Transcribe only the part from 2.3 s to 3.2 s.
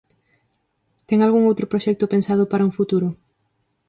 para un futuro?